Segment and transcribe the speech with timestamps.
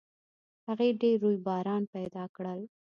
[0.67, 2.59] هغې ډېر رویباران پیدا کړل